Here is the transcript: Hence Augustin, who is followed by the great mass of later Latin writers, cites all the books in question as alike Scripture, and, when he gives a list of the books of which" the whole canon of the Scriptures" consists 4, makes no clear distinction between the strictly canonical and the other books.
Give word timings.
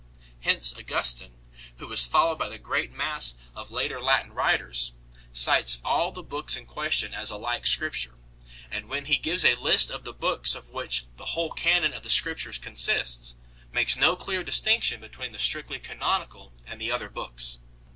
Hence 0.39 0.75
Augustin, 0.75 1.35
who 1.77 1.91
is 1.91 2.07
followed 2.07 2.39
by 2.39 2.49
the 2.49 2.57
great 2.57 2.91
mass 2.91 3.35
of 3.55 3.69
later 3.69 4.01
Latin 4.01 4.33
writers, 4.33 4.93
cites 5.31 5.77
all 5.85 6.11
the 6.11 6.23
books 6.23 6.55
in 6.55 6.65
question 6.65 7.13
as 7.13 7.29
alike 7.29 7.67
Scripture, 7.67 8.15
and, 8.71 8.89
when 8.89 9.05
he 9.05 9.15
gives 9.15 9.45
a 9.45 9.53
list 9.53 9.91
of 9.91 10.03
the 10.03 10.11
books 10.11 10.55
of 10.55 10.69
which" 10.71 11.05
the 11.19 11.25
whole 11.37 11.51
canon 11.51 11.93
of 11.93 12.01
the 12.01 12.09
Scriptures" 12.09 12.57
consists 12.69 13.33
4, 13.67 13.73
makes 13.75 13.95
no 13.95 14.15
clear 14.15 14.43
distinction 14.43 14.99
between 15.01 15.33
the 15.33 15.37
strictly 15.39 15.77
canonical 15.77 16.51
and 16.65 16.81
the 16.81 16.91
other 16.91 17.07
books. 17.09 17.59